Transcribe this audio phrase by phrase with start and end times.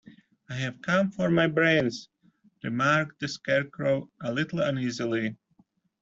[0.49, 2.09] "I have come for my brains,"
[2.63, 5.37] remarked the Scarecrow, a little uneasily.